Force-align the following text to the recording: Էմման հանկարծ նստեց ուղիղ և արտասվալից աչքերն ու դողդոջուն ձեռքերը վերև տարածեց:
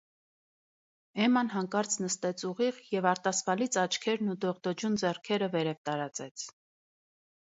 Էմման 1.25 1.51
հանկարծ 1.55 1.97
նստեց 2.03 2.45
ուղիղ 2.47 2.79
և 2.95 3.07
արտասվալից 3.11 3.77
աչքերն 3.83 4.33
ու 4.35 4.35
դողդոջուն 4.45 4.97
ձեռքերը 5.03 5.51
վերև 5.57 5.83
տարածեց: 5.91 6.47